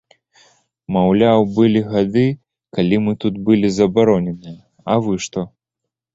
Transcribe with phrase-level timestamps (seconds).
[0.95, 2.23] Маўляў, былі гады,
[2.79, 4.57] калі мы тут былі забароненыя,
[4.95, 5.47] а вы што?